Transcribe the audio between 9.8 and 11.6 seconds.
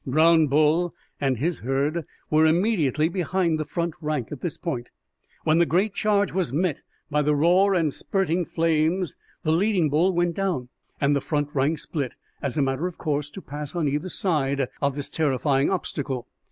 bull went down, and the front